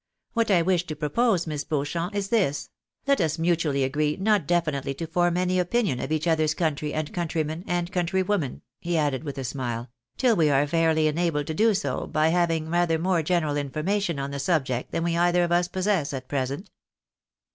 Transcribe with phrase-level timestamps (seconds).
[0.33, 1.45] What I wish to propose.
[1.45, 2.71] Miss Beauchamp, is this:
[3.05, 7.13] let us mutually agree not definitely to form any opinion of each other's country and
[7.13, 11.75] countrymen and countrywomen," he added, with a smile," till we are fairly enabled to do
[11.75, 15.67] so by having rather more general information on the subject than we either of us
[15.67, 16.71] possess at present."